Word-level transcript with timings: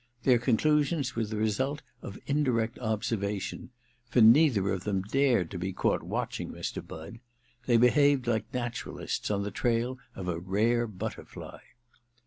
Their 0.23 0.39
conclusions 0.39 1.15
were 1.15 1.25
the 1.25 1.37
result 1.37 1.83
of 2.01 2.17
indirect 2.25 2.79
observation, 2.79 3.69
for 4.09 4.19
neither 4.19 4.71
of 4.73 4.83
them 4.83 5.03
dared 5.03 5.51
to 5.51 5.59
be 5.59 5.73
caught 5.73 6.01
watching 6.01 6.51
Mr. 6.51 6.83
Budd: 6.83 7.19
they 7.67 7.77
behaved 7.77 8.25
like 8.25 8.51
naturalists 8.51 9.29
on 9.29 9.43
the 9.43 9.51
trail 9.51 9.99
of 10.15 10.27
a 10.27 10.39
rare 10.39 10.87
butterfly. 10.87 11.59